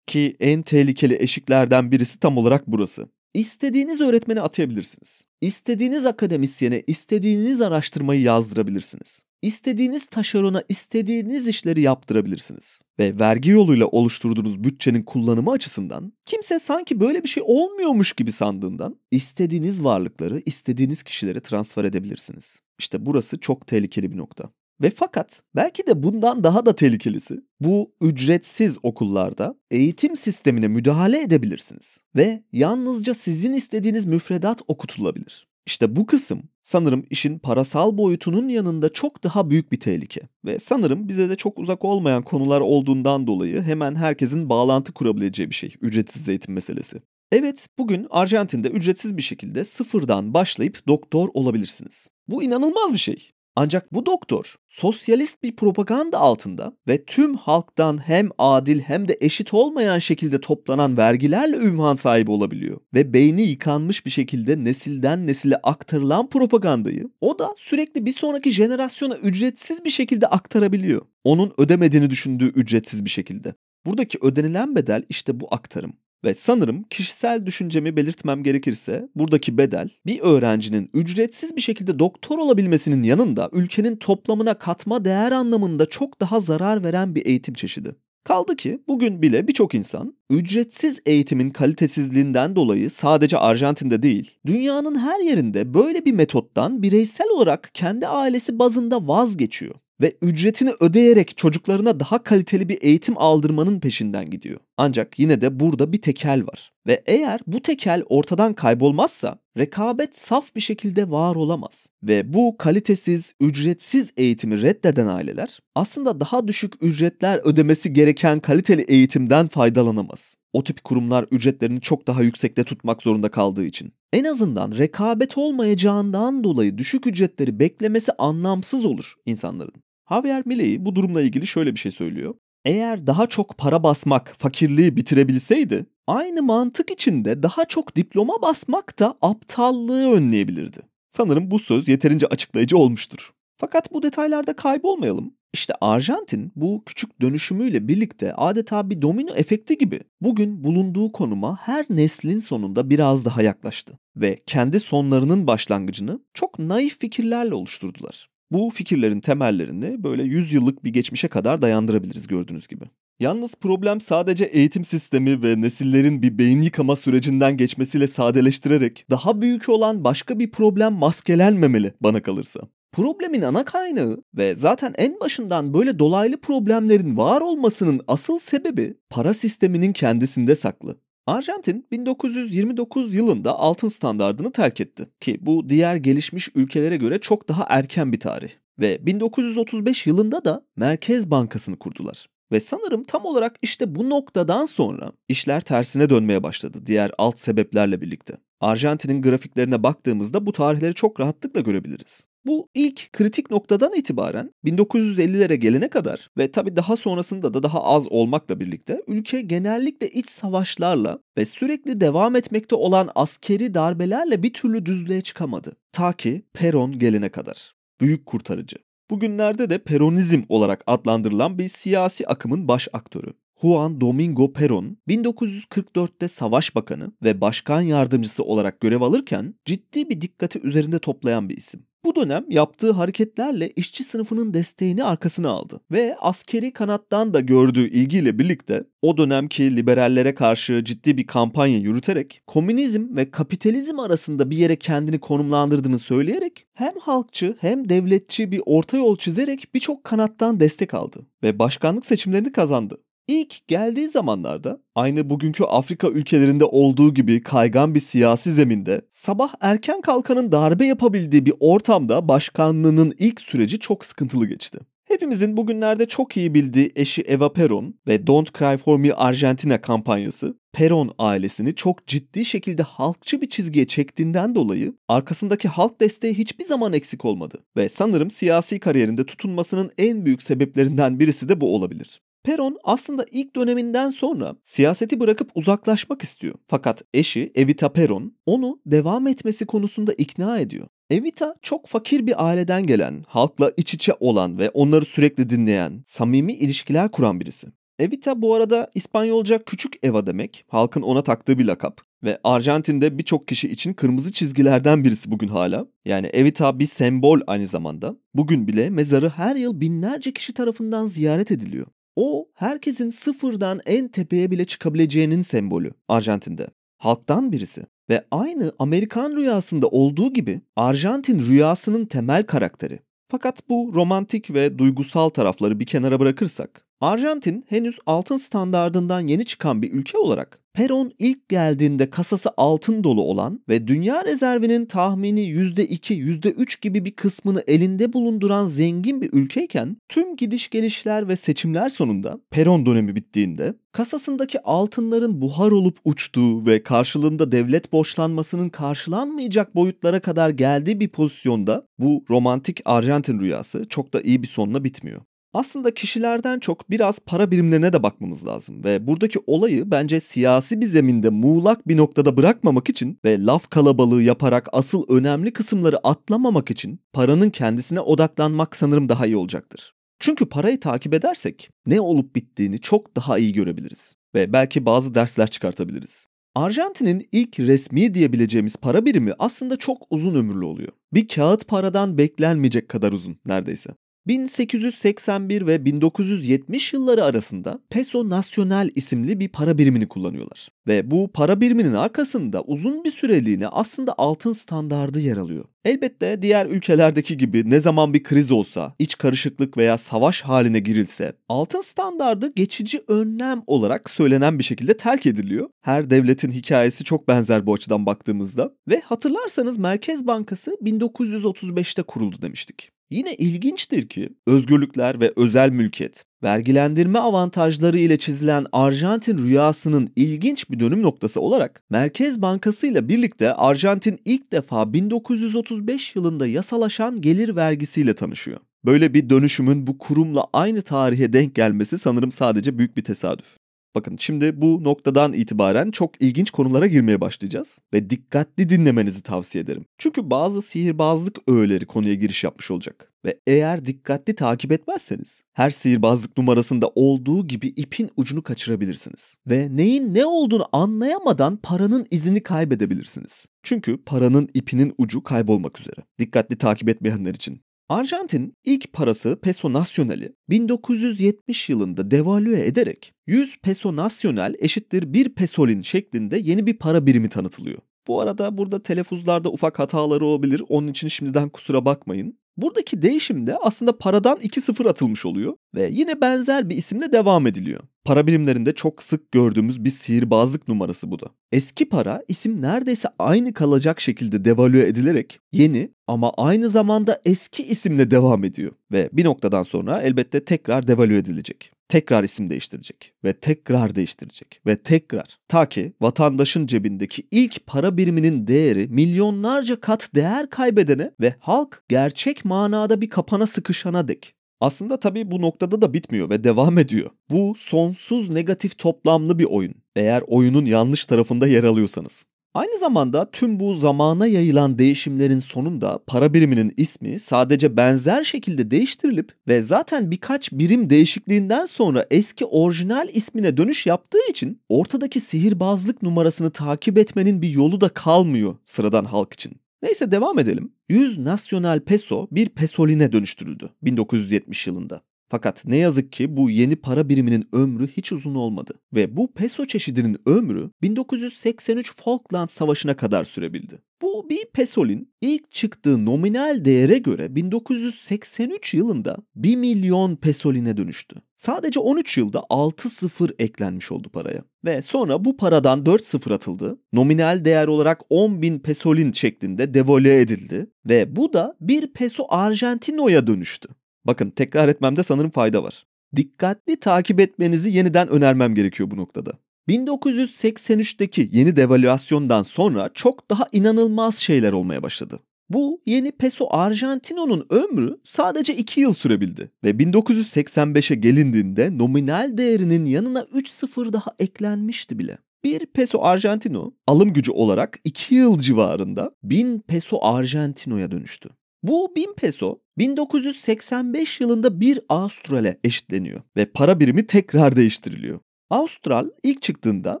[0.06, 3.08] Ki en tehlikeli eşiklerden birisi tam olarak burası.
[3.34, 5.26] İstediğiniz öğretmeni atayabilirsiniz.
[5.40, 9.22] İstediğiniz akademisyene istediğiniz araştırmayı yazdırabilirsiniz.
[9.42, 12.80] İstediğiniz taşerona istediğiniz işleri yaptırabilirsiniz.
[12.98, 18.96] Ve vergi yoluyla oluşturduğunuz bütçenin kullanımı açısından kimse sanki böyle bir şey olmuyormuş gibi sandığından
[19.10, 22.60] istediğiniz varlıkları istediğiniz kişilere transfer edebilirsiniz.
[22.78, 24.50] İşte burası çok tehlikeli bir nokta.
[24.80, 32.00] Ve fakat belki de bundan daha da tehlikelisi bu ücretsiz okullarda eğitim sistemine müdahale edebilirsiniz
[32.16, 35.48] ve yalnızca sizin istediğiniz müfredat okutulabilir.
[35.66, 40.20] İşte bu kısım sanırım işin parasal boyutunun yanında çok daha büyük bir tehlike.
[40.44, 45.54] Ve sanırım bize de çok uzak olmayan konular olduğundan dolayı hemen herkesin bağlantı kurabileceği bir
[45.54, 47.00] şey ücretsiz eğitim meselesi.
[47.32, 52.08] Evet, bugün Arjantin'de ücretsiz bir şekilde sıfırdan başlayıp doktor olabilirsiniz.
[52.28, 53.33] Bu inanılmaz bir şey.
[53.56, 59.54] Ancak bu doktor sosyalist bir propaganda altında ve tüm halktan hem adil hem de eşit
[59.54, 62.80] olmayan şekilde toplanan vergilerle ünvan sahibi olabiliyor.
[62.94, 69.16] Ve beyni yıkanmış bir şekilde nesilden nesile aktarılan propagandayı o da sürekli bir sonraki jenerasyona
[69.16, 71.02] ücretsiz bir şekilde aktarabiliyor.
[71.24, 73.54] Onun ödemediğini düşündüğü ücretsiz bir şekilde.
[73.86, 75.92] Buradaki ödenilen bedel işte bu aktarım.
[76.24, 83.02] Ve sanırım kişisel düşüncemi belirtmem gerekirse buradaki bedel bir öğrencinin ücretsiz bir şekilde doktor olabilmesinin
[83.02, 87.94] yanında ülkenin toplamına katma değer anlamında çok daha zarar veren bir eğitim çeşidi.
[88.24, 95.20] Kaldı ki bugün bile birçok insan ücretsiz eğitimin kalitesizliğinden dolayı sadece Arjantin'de değil, dünyanın her
[95.20, 102.22] yerinde böyle bir metottan bireysel olarak kendi ailesi bazında vazgeçiyor ve ücretini ödeyerek çocuklarına daha
[102.22, 104.60] kaliteli bir eğitim aldırmanın peşinden gidiyor.
[104.76, 106.72] Ancak yine de burada bir tekel var.
[106.86, 111.86] Ve eğer bu tekel ortadan kaybolmazsa rekabet saf bir şekilde var olamaz.
[112.02, 119.48] Ve bu kalitesiz, ücretsiz eğitimi reddeden aileler aslında daha düşük ücretler ödemesi gereken kaliteli eğitimden
[119.48, 120.36] faydalanamaz.
[120.54, 123.92] O tip kurumlar ücretlerini çok daha yüksekte tutmak zorunda kaldığı için.
[124.12, 129.74] En azından rekabet olmayacağından dolayı düşük ücretleri beklemesi anlamsız olur insanların.
[130.08, 132.34] Javier Milei bu durumla ilgili şöyle bir şey söylüyor.
[132.64, 139.18] Eğer daha çok para basmak fakirliği bitirebilseydi, aynı mantık içinde daha çok diploma basmak da
[139.22, 140.80] aptallığı önleyebilirdi.
[141.08, 143.32] Sanırım bu söz yeterince açıklayıcı olmuştur.
[143.56, 145.34] Fakat bu detaylarda kaybolmayalım.
[145.54, 151.86] İşte Arjantin bu küçük dönüşümüyle birlikte adeta bir domino efekti gibi bugün bulunduğu konuma her
[151.90, 158.28] neslin sonunda biraz daha yaklaştı ve kendi sonlarının başlangıcını çok naif fikirlerle oluşturdular.
[158.50, 162.84] Bu fikirlerin temellerini böyle 100 yıllık bir geçmişe kadar dayandırabiliriz gördüğünüz gibi.
[163.20, 169.68] Yalnız problem sadece eğitim sistemi ve nesillerin bir beyin yıkama sürecinden geçmesiyle sadeleştirerek daha büyük
[169.68, 172.60] olan başka bir problem maskelenmemeli bana kalırsa.
[172.94, 179.34] Problemin ana kaynağı ve zaten en başından böyle dolaylı problemlerin var olmasının asıl sebebi para
[179.34, 180.96] sisteminin kendisinde saklı.
[181.26, 187.66] Arjantin 1929 yılında altın standardını terk etti ki bu diğer gelişmiş ülkelere göre çok daha
[187.68, 188.50] erken bir tarih.
[188.78, 192.28] Ve 1935 yılında da Merkez Bankası'nı kurdular.
[192.52, 198.00] Ve sanırım tam olarak işte bu noktadan sonra işler tersine dönmeye başladı diğer alt sebeplerle
[198.00, 198.36] birlikte.
[198.64, 202.26] Arjantin'in grafiklerine baktığımızda bu tarihleri çok rahatlıkla görebiliriz.
[202.46, 208.06] Bu ilk kritik noktadan itibaren 1950'lere gelene kadar ve tabi daha sonrasında da daha az
[208.06, 214.86] olmakla birlikte ülke genellikle iç savaşlarla ve sürekli devam etmekte olan askeri darbelerle bir türlü
[214.86, 215.76] düzlüğe çıkamadı.
[215.92, 217.74] Ta ki Peron gelene kadar.
[218.00, 218.76] Büyük kurtarıcı.
[219.10, 223.32] Bugünlerde de Peronizm olarak adlandırılan bir siyasi akımın baş aktörü.
[223.64, 230.60] Juan Domingo Perón 1944'te savaş bakanı ve başkan yardımcısı olarak görev alırken ciddi bir dikkati
[230.62, 231.86] üzerinde toplayan bir isim.
[232.04, 238.38] Bu dönem yaptığı hareketlerle işçi sınıfının desteğini arkasına aldı ve askeri kanattan da gördüğü ilgiyle
[238.38, 244.76] birlikte o dönemki liberallere karşı ciddi bir kampanya yürüterek komünizm ve kapitalizm arasında bir yere
[244.76, 251.26] kendini konumlandırdığını söyleyerek hem halkçı hem devletçi bir orta yol çizerek birçok kanattan destek aldı
[251.42, 252.98] ve başkanlık seçimlerini kazandı.
[253.28, 260.00] İlk geldiği zamanlarda aynı bugünkü Afrika ülkelerinde olduğu gibi kaygan bir siyasi zeminde sabah erken
[260.00, 264.78] kalkanın darbe yapabildiği bir ortamda başkanlığının ilk süreci çok sıkıntılı geçti.
[265.04, 270.56] Hepimizin bugünlerde çok iyi bildiği eşi Eva Peron ve Don't Cry For Me Argentina kampanyası
[270.72, 276.92] Peron ailesini çok ciddi şekilde halkçı bir çizgiye çektiğinden dolayı arkasındaki halk desteği hiçbir zaman
[276.92, 282.23] eksik olmadı ve sanırım siyasi kariyerinde tutunmasının en büyük sebeplerinden birisi de bu olabilir.
[282.44, 286.54] Peron aslında ilk döneminden sonra siyaseti bırakıp uzaklaşmak istiyor.
[286.68, 290.86] Fakat eşi Evita Peron onu devam etmesi konusunda ikna ediyor.
[291.10, 296.52] Evita çok fakir bir aileden gelen, halkla iç içe olan ve onları sürekli dinleyen, samimi
[296.52, 297.66] ilişkiler kuran birisi.
[297.98, 302.00] Evita bu arada İspanyolca küçük Eva demek, halkın ona taktığı bir lakap.
[302.24, 305.86] Ve Arjantin'de birçok kişi için kırmızı çizgilerden birisi bugün hala.
[306.04, 308.16] Yani Evita bir sembol aynı zamanda.
[308.34, 311.86] Bugün bile mezarı her yıl binlerce kişi tarafından ziyaret ediliyor.
[312.16, 316.66] O herkesin sıfırdan en tepeye bile çıkabileceğinin sembolü Arjantin'de.
[316.98, 317.86] Halktan birisi.
[318.10, 323.00] Ve aynı Amerikan rüyasında olduğu gibi Arjantin rüyasının temel karakteri.
[323.28, 329.82] Fakat bu romantik ve duygusal tarafları bir kenara bırakırsak, Arjantin henüz altın standardından yeni çıkan
[329.82, 336.14] bir ülke olarak Peron ilk geldiğinde kasası altın dolu olan ve dünya rezervinin tahmini %2,
[336.14, 342.40] %3 gibi bir kısmını elinde bulunduran zengin bir ülkeyken tüm gidiş gelişler ve seçimler sonunda
[342.50, 350.50] Peron dönemi bittiğinde kasasındaki altınların buhar olup uçtuğu ve karşılığında devlet borçlanmasının karşılanmayacak boyutlara kadar
[350.50, 355.20] geldiği bir pozisyonda bu romantik Arjantin rüyası çok da iyi bir sonla bitmiyor
[355.54, 358.84] aslında kişilerden çok biraz para birimlerine de bakmamız lazım.
[358.84, 364.22] Ve buradaki olayı bence siyasi bir zeminde muğlak bir noktada bırakmamak için ve laf kalabalığı
[364.22, 369.94] yaparak asıl önemli kısımları atlamamak için paranın kendisine odaklanmak sanırım daha iyi olacaktır.
[370.18, 375.50] Çünkü parayı takip edersek ne olup bittiğini çok daha iyi görebiliriz ve belki bazı dersler
[375.50, 376.26] çıkartabiliriz.
[376.54, 380.92] Arjantin'in ilk resmi diyebileceğimiz para birimi aslında çok uzun ömürlü oluyor.
[381.12, 383.90] Bir kağıt paradan beklenmeyecek kadar uzun neredeyse.
[384.26, 390.68] 1881 ve 1970 yılları arasında Peso Nacional isimli bir para birimini kullanıyorlar.
[390.86, 395.64] Ve bu para biriminin arkasında uzun bir süreliğine aslında altın standardı yer alıyor.
[395.84, 401.32] Elbette diğer ülkelerdeki gibi ne zaman bir kriz olsa, iç karışıklık veya savaş haline girilse,
[401.48, 405.68] altın standardı geçici önlem olarak söylenen bir şekilde terk ediliyor.
[405.82, 412.93] Her devletin hikayesi çok benzer bu açıdan baktığımızda ve hatırlarsanız Merkez Bankası 1935'te kuruldu demiştik.
[413.14, 420.80] Yine ilginçtir ki özgürlükler ve özel mülkiyet, vergilendirme avantajları ile çizilen Arjantin rüyasının ilginç bir
[420.80, 428.14] dönüm noktası olarak Merkez Bankası ile birlikte Arjantin ilk defa 1935 yılında yasalaşan gelir vergisiyle
[428.14, 428.60] tanışıyor.
[428.84, 433.46] Böyle bir dönüşümün bu kurumla aynı tarihe denk gelmesi sanırım sadece büyük bir tesadüf.
[433.94, 439.84] Bakın şimdi bu noktadan itibaren çok ilginç konulara girmeye başlayacağız ve dikkatli dinlemenizi tavsiye ederim.
[439.98, 446.38] Çünkü bazı sihirbazlık öğeleri konuya giriş yapmış olacak ve eğer dikkatli takip etmezseniz her sihirbazlık
[446.38, 453.46] numarasında olduğu gibi ipin ucunu kaçırabilirsiniz ve neyin ne olduğunu anlayamadan paranın izini kaybedebilirsiniz.
[453.62, 455.96] Çünkü paranın ipinin ucu kaybolmak üzere.
[456.18, 457.60] Dikkatli takip etmeyenler için.
[457.88, 465.82] Arjantin ilk parası peso nasyonali 1970 yılında devalüe ederek 100 peso nasyonal eşittir 1 pesolin
[465.82, 467.78] şeklinde yeni bir para birimi tanıtılıyor.
[468.06, 470.62] Bu arada burada telaffuzlarda ufak hataları olabilir.
[470.68, 472.38] Onun için şimdiden kusura bakmayın.
[472.56, 477.80] Buradaki değişimde aslında paradan 2 sıfır atılmış oluyor ve yine benzer bir isimle devam ediliyor.
[478.04, 481.26] Para birimlerinde çok sık gördüğümüz bir sihirbazlık numarası bu da.
[481.52, 488.10] Eski para isim neredeyse aynı kalacak şekilde devalüe edilerek yeni ama aynı zamanda eski isimle
[488.10, 493.94] devam ediyor ve bir noktadan sonra elbette tekrar devalüe edilecek tekrar isim değiştirecek ve tekrar
[493.94, 501.10] değiştirecek ve tekrar ta ki vatandaşın cebindeki ilk para biriminin değeri milyonlarca kat değer kaybedene
[501.20, 504.34] ve halk gerçek manada bir kapana sıkışana dek.
[504.60, 507.10] Aslında tabii bu noktada da bitmiyor ve devam ediyor.
[507.30, 509.74] Bu sonsuz negatif toplamlı bir oyun.
[509.96, 512.26] Eğer oyunun yanlış tarafında yer alıyorsanız.
[512.54, 519.32] Aynı zamanda tüm bu zamana yayılan değişimlerin sonunda para biriminin ismi sadece benzer şekilde değiştirilip
[519.48, 526.50] ve zaten birkaç birim değişikliğinden sonra eski orijinal ismine dönüş yaptığı için ortadaki sihirbazlık numarasını
[526.50, 529.52] takip etmenin bir yolu da kalmıyor sıradan halk için.
[529.82, 530.72] Neyse devam edelim.
[530.88, 535.00] 100 nasyonal peso bir pesoline dönüştürüldü 1970 yılında.
[535.28, 539.66] Fakat ne yazık ki bu yeni para biriminin ömrü hiç uzun olmadı ve bu peso
[539.66, 543.82] çeşidinin ömrü 1983 Falkland Savaşı'na kadar sürebildi.
[544.02, 551.16] Bu bir pesolin ilk çıktığı nominal değere göre 1983 yılında 1 milyon pesoline dönüştü.
[551.36, 554.44] Sadece 13 yılda 6 sıfır eklenmiş oldu paraya.
[554.64, 556.78] Ve sonra bu paradan 4 sıfır atıldı.
[556.92, 560.66] Nominal değer olarak 10 bin pesolin şeklinde devalüe edildi.
[560.86, 563.68] Ve bu da 1 peso Argentino'ya dönüştü.
[564.06, 565.86] Bakın tekrar etmemde sanırım fayda var.
[566.16, 569.32] Dikkatli takip etmenizi yeniden önermem gerekiyor bu noktada.
[569.68, 575.20] 1983'teki yeni devalüasyondan sonra çok daha inanılmaz şeyler olmaya başladı.
[575.50, 583.26] Bu yeni peso Argentino'nun ömrü sadece 2 yıl sürebildi ve 1985'e gelindiğinde nominal değerinin yanına
[583.32, 585.18] 3 sıfır daha eklenmişti bile.
[585.44, 591.28] Bir peso Argentino alım gücü olarak 2 yıl civarında 1000 peso Argentino'ya dönüştü.
[591.64, 598.20] Bu 1000 peso 1985 yılında bir Avustral'e eşitleniyor ve para birimi tekrar değiştiriliyor.
[598.50, 600.00] Austral ilk çıktığında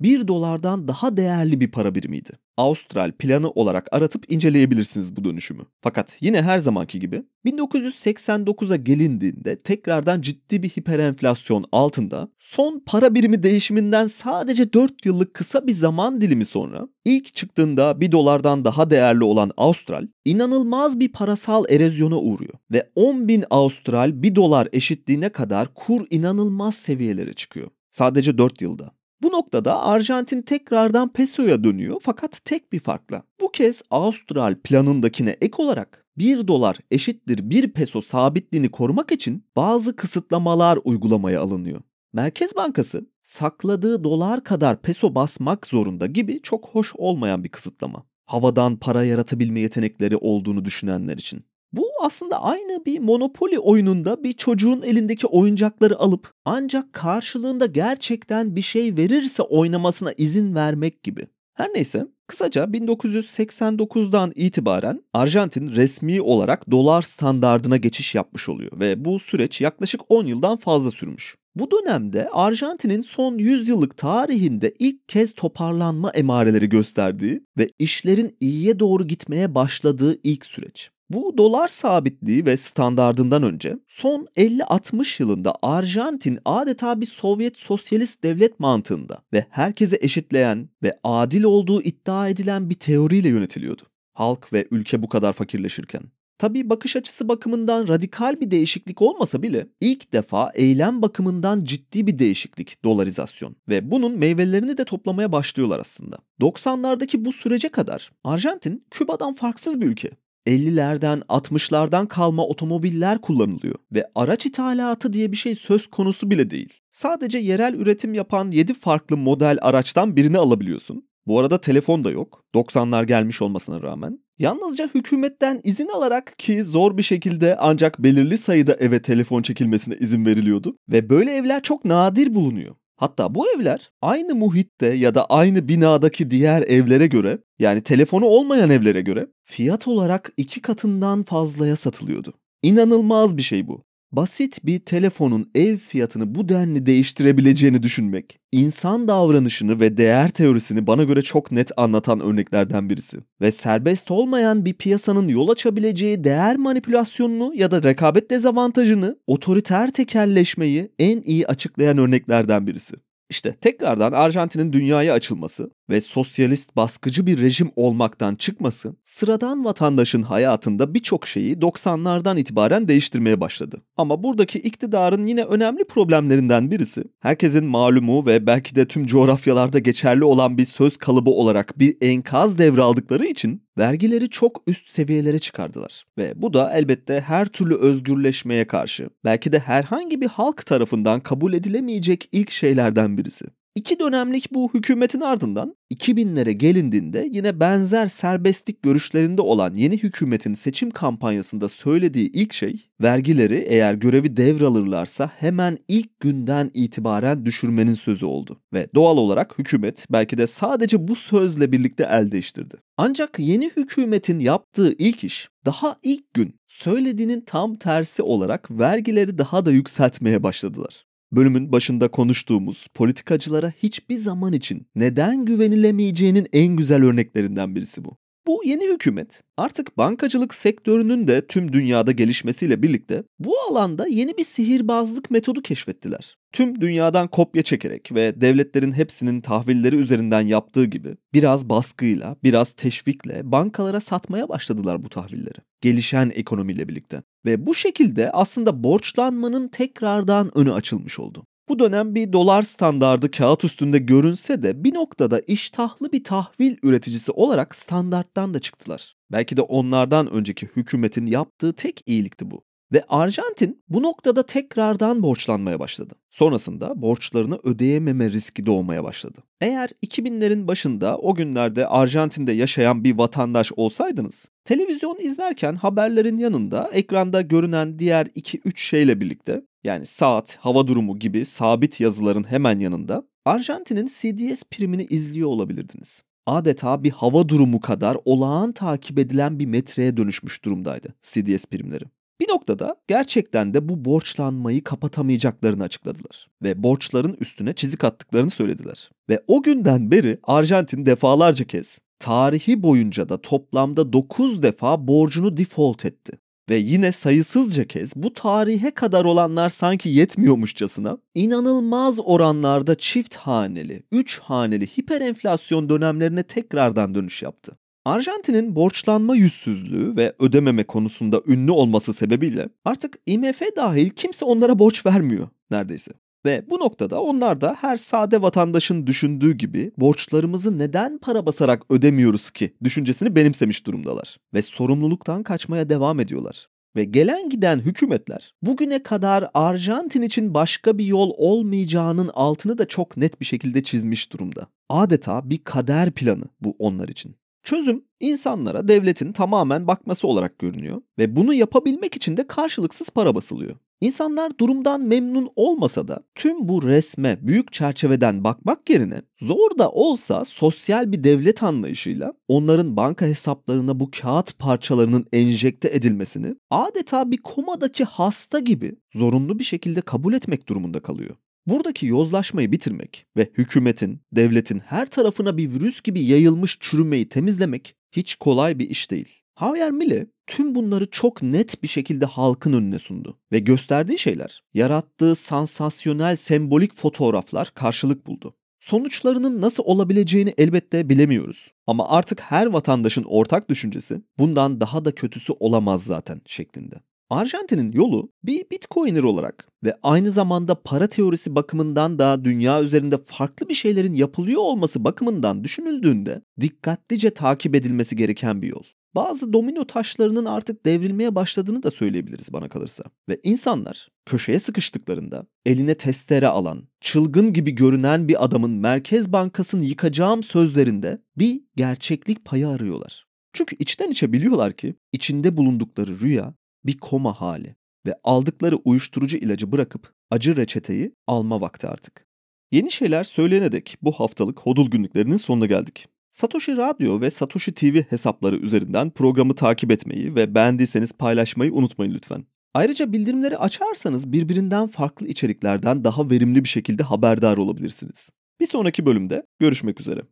[0.00, 2.30] 1 dolardan daha değerli bir para birimiydi.
[2.56, 5.62] Austral planı olarak aratıp inceleyebilirsiniz bu dönüşümü.
[5.82, 13.42] Fakat yine her zamanki gibi 1989'a gelindiğinde tekrardan ciddi bir hiperenflasyon altında son para birimi
[13.42, 19.24] değişiminden sadece 4 yıllık kısa bir zaman dilimi sonra ilk çıktığında 1 dolardan daha değerli
[19.24, 25.74] olan Austral inanılmaz bir parasal erozyona uğruyor ve 10 bin Austral 1 dolar eşitliğine kadar
[25.74, 27.68] kur inanılmaz seviyelere çıkıyor.
[27.98, 28.90] Sadece 4 yılda.
[29.22, 33.22] Bu noktada Arjantin tekrardan pesoya dönüyor fakat tek bir farkla.
[33.40, 39.96] Bu kez Austral planındakine ek olarak 1 dolar eşittir 1 peso sabitliğini korumak için bazı
[39.96, 41.80] kısıtlamalar uygulamaya alınıyor.
[42.12, 48.02] Merkez Bankası sakladığı dolar kadar peso basmak zorunda gibi çok hoş olmayan bir kısıtlama.
[48.24, 51.44] Havadan para yaratabilme yetenekleri olduğunu düşünenler için.
[51.72, 58.62] Bu aslında aynı bir Monopoly oyununda bir çocuğun elindeki oyuncakları alıp ancak karşılığında gerçekten bir
[58.62, 61.26] şey verirse oynamasına izin vermek gibi.
[61.54, 69.18] Her neyse kısaca 1989'dan itibaren Arjantin resmi olarak dolar standardına geçiş yapmış oluyor ve bu
[69.18, 71.36] süreç yaklaşık 10 yıldan fazla sürmüş.
[71.54, 78.80] Bu dönemde Arjantin'in son 100 yıllık tarihinde ilk kez toparlanma emareleri gösterdiği ve işlerin iyiye
[78.80, 80.90] doğru gitmeye başladığı ilk süreç.
[81.10, 88.60] Bu dolar sabitliği ve standardından önce son 50-60 yılında Arjantin adeta bir Sovyet sosyalist devlet
[88.60, 93.82] mantığında ve herkese eşitleyen ve adil olduğu iddia edilen bir teoriyle yönetiliyordu.
[94.12, 96.02] Halk ve ülke bu kadar fakirleşirken.
[96.38, 102.18] Tabi bakış açısı bakımından radikal bir değişiklik olmasa bile ilk defa eylem bakımından ciddi bir
[102.18, 106.18] değişiklik dolarizasyon ve bunun meyvelerini de toplamaya başlıyorlar aslında.
[106.40, 110.10] 90'lardaki bu sürece kadar Arjantin Küba'dan farksız bir ülke.
[110.46, 116.80] 50'lerden 60'lardan kalma otomobiller kullanılıyor ve araç ithalatı diye bir şey söz konusu bile değil.
[116.90, 121.08] Sadece yerel üretim yapan 7 farklı model araçtan birini alabiliyorsun.
[121.26, 122.44] Bu arada telefon da yok.
[122.54, 124.18] 90'lar gelmiş olmasına rağmen.
[124.38, 130.26] Yalnızca hükümetten izin alarak ki zor bir şekilde ancak belirli sayıda eve telefon çekilmesine izin
[130.26, 130.76] veriliyordu.
[130.88, 132.74] Ve böyle evler çok nadir bulunuyor.
[132.96, 138.70] Hatta bu evler aynı muhitte ya da aynı binadaki diğer evlere göre yani telefonu olmayan
[138.70, 142.34] evlere göre fiyat olarak iki katından fazlaya satılıyordu.
[142.62, 143.84] İnanılmaz bir şey bu.
[144.12, 151.04] Basit bir telefonun ev fiyatını bu denli değiştirebileceğini düşünmek, insan davranışını ve değer teorisini bana
[151.04, 153.18] göre çok net anlatan örneklerden birisi.
[153.40, 160.92] Ve serbest olmayan bir piyasanın yol açabileceği değer manipülasyonunu ya da rekabet dezavantajını, otoriter tekelleşmeyi
[160.98, 162.94] en iyi açıklayan örneklerden birisi.
[163.30, 170.94] İşte tekrardan Arjantin'in dünyaya açılması ve sosyalist baskıcı bir rejim olmaktan çıkması sıradan vatandaşın hayatında
[170.94, 173.82] birçok şeyi 90'lardan itibaren değiştirmeye başladı.
[173.96, 180.24] Ama buradaki iktidarın yine önemli problemlerinden birisi herkesin malumu ve belki de tüm coğrafyalarda geçerli
[180.24, 186.06] olan bir söz kalıbı olarak bir enkaz devraldıkları için vergileri çok üst seviyelere çıkardılar.
[186.18, 191.52] Ve bu da elbette her türlü özgürleşmeye karşı belki de herhangi bir halk tarafından kabul
[191.52, 193.44] edilemeyecek ilk şeylerden birisi.
[193.76, 200.90] İki dönemlik bu hükümetin ardından 2000'lere gelindiğinde yine benzer serbestlik görüşlerinde olan yeni hükümetin seçim
[200.90, 208.60] kampanyasında söylediği ilk şey vergileri eğer görevi devralırlarsa hemen ilk günden itibaren düşürmenin sözü oldu.
[208.72, 212.76] Ve doğal olarak hükümet belki de sadece bu sözle birlikte el değiştirdi.
[212.96, 219.66] Ancak yeni hükümetin yaptığı ilk iş daha ilk gün söylediğinin tam tersi olarak vergileri daha
[219.66, 221.06] da yükseltmeye başladılar.
[221.32, 228.18] Bölümün başında konuştuğumuz politikacılara hiçbir zaman için neden güvenilemeyeceğinin en güzel örneklerinden birisi bu.
[228.46, 234.44] Bu yeni hükümet artık bankacılık sektörünün de tüm dünyada gelişmesiyle birlikte bu alanda yeni bir
[234.44, 236.36] sihirbazlık metodu keşfettiler.
[236.52, 243.52] Tüm dünyadan kopya çekerek ve devletlerin hepsinin tahvilleri üzerinden yaptığı gibi biraz baskıyla, biraz teşvikle
[243.52, 245.58] bankalara satmaya başladılar bu tahvilleri.
[245.80, 247.22] Gelişen ekonomiyle birlikte.
[247.46, 251.46] Ve bu şekilde aslında borçlanmanın tekrardan önü açılmış oldu.
[251.68, 257.32] Bu dönem bir dolar standardı kağıt üstünde görünse de bir noktada iştahlı bir tahvil üreticisi
[257.32, 259.16] olarak standarttan da çıktılar.
[259.32, 262.64] Belki de onlardan önceki hükümetin yaptığı tek iyilikti bu.
[262.92, 266.14] Ve Arjantin bu noktada tekrardan borçlanmaya başladı.
[266.30, 269.38] Sonrasında borçlarını ödeyememe riski doğmaya başladı.
[269.60, 277.40] Eğer 2000'lerin başında o günlerde Arjantin'de yaşayan bir vatandaş olsaydınız, televizyon izlerken haberlerin yanında ekranda
[277.40, 284.06] görünen diğer 2-3 şeyle birlikte yani saat, hava durumu gibi sabit yazıların hemen yanında Arjantin'in
[284.06, 286.22] CDS primini izliyor olabilirdiniz.
[286.46, 292.04] Adeta bir hava durumu kadar olağan takip edilen bir metreye dönüşmüş durumdaydı CDS primleri.
[292.40, 299.10] Bir noktada gerçekten de bu borçlanmayı kapatamayacaklarını açıkladılar ve borçların üstüne çizik attıklarını söylediler.
[299.28, 306.04] Ve o günden beri Arjantin defalarca kez tarihi boyunca da toplamda 9 defa borcunu default
[306.04, 306.32] etti.
[306.68, 314.38] Ve yine sayısızca kez bu tarihe kadar olanlar sanki yetmiyormuşçasına inanılmaz oranlarda çift haneli, 3
[314.38, 317.78] haneli hiperenflasyon dönemlerine tekrardan dönüş yaptı.
[318.06, 325.06] Arjantin'in borçlanma yüzsüzlüğü ve ödememe konusunda ünlü olması sebebiyle artık IMF dahil kimse onlara borç
[325.06, 326.12] vermiyor neredeyse.
[326.46, 332.50] Ve bu noktada onlar da her sade vatandaşın düşündüğü gibi borçlarımızı neden para basarak ödemiyoruz
[332.50, 334.36] ki düşüncesini benimsemiş durumdalar.
[334.54, 336.68] Ve sorumluluktan kaçmaya devam ediyorlar.
[336.96, 343.16] Ve gelen giden hükümetler bugüne kadar Arjantin için başka bir yol olmayacağının altını da çok
[343.16, 344.66] net bir şekilde çizmiş durumda.
[344.88, 347.36] Adeta bir kader planı bu onlar için.
[347.66, 353.76] Çözüm insanlara devletin tamamen bakması olarak görünüyor ve bunu yapabilmek için de karşılıksız para basılıyor.
[354.00, 360.44] İnsanlar durumdan memnun olmasa da tüm bu resme büyük çerçeveden bakmak yerine zor da olsa
[360.44, 368.04] sosyal bir devlet anlayışıyla onların banka hesaplarına bu kağıt parçalarının enjekte edilmesini adeta bir komadaki
[368.04, 371.36] hasta gibi zorunlu bir şekilde kabul etmek durumunda kalıyor.
[371.66, 378.34] Buradaki yozlaşmayı bitirmek ve hükümetin, devletin her tarafına bir virüs gibi yayılmış çürümeyi temizlemek hiç
[378.34, 379.28] kolay bir iş değil.
[379.60, 385.34] Javier Milei tüm bunları çok net bir şekilde halkın önüne sundu ve gösterdiği şeyler, yarattığı
[385.34, 388.54] sansasyonel sembolik fotoğraflar karşılık buldu.
[388.80, 391.72] Sonuçlarının nasıl olabileceğini elbette bilemiyoruz.
[391.86, 396.94] Ama artık her vatandaşın ortak düşüncesi bundan daha da kötüsü olamaz zaten şeklinde.
[397.30, 403.68] Arjantin'in yolu bir Bitcoiner olarak ve aynı zamanda para teorisi bakımından da dünya üzerinde farklı
[403.68, 408.82] bir şeylerin yapılıyor olması bakımından düşünüldüğünde dikkatlice takip edilmesi gereken bir yol.
[409.14, 413.04] Bazı domino taşlarının artık devrilmeye başladığını da söyleyebiliriz bana kalırsa.
[413.28, 420.42] Ve insanlar köşeye sıkıştıklarında eline testere alan, çılgın gibi görünen bir adamın Merkez Bankası'nı yıkacağım
[420.42, 423.26] sözlerinde bir gerçeklik payı arıyorlar.
[423.52, 426.54] Çünkü içten içe biliyorlar ki içinde bulundukları rüya
[426.86, 427.76] bir koma hali
[428.06, 432.26] ve aldıkları uyuşturucu ilacı bırakıp acı reçeteyi alma vakti artık.
[432.72, 436.08] Yeni şeyler söyleyene dek bu haftalık Hodul günlüklerinin sonuna geldik.
[436.30, 442.44] Satoshi Radyo ve Satoshi TV hesapları üzerinden programı takip etmeyi ve beğendiyseniz paylaşmayı unutmayın lütfen.
[442.74, 448.30] Ayrıca bildirimleri açarsanız birbirinden farklı içeriklerden daha verimli bir şekilde haberdar olabilirsiniz.
[448.60, 450.22] Bir sonraki bölümde görüşmek üzere.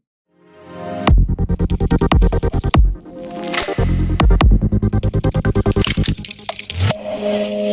[7.24, 7.63] Amen.